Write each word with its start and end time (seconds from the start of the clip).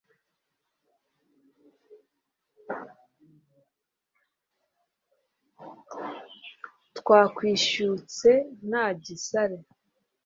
twakwishyutse 6.97 8.29
nta 8.67 8.85
gisare 9.03 9.57